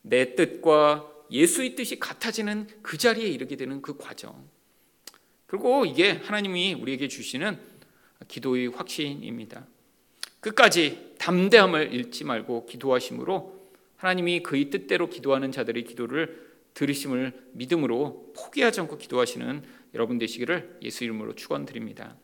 내 0.01 0.35
뜻과 0.35 1.07
예수의 1.31 1.75
뜻이 1.75 2.01
같아지는 2.01 2.67
그 2.81 2.97
자리에 2.97 3.27
이르게 3.27 3.57
되는 3.57 3.83
그 3.83 3.99
과정. 3.99 4.49
그리고 5.47 5.85
이게 5.85 6.13
하나님이 6.13 6.75
우리에게 6.75 7.09
주시는 7.09 7.59
기도의 8.27 8.69
확신입니다. 8.69 9.67
끝까지 10.45 11.15
담대함을 11.19 11.95
잃지 11.95 12.25
말고 12.25 12.67
기도하심으로 12.67 13.71
하나님이 13.97 14.43
그의 14.43 14.69
뜻대로 14.69 15.09
기도하는 15.09 15.51
자들의 15.51 15.85
기도를 15.85 16.53
들으심을 16.75 17.33
믿음으로 17.53 18.35
포기하지 18.37 18.81
않고 18.81 18.99
기도하시는 18.99 19.63
여러분 19.95 20.19
되시기를 20.19 20.81
예수 20.83 21.05
이름으로 21.05 21.35
축원드립니다. 21.35 22.17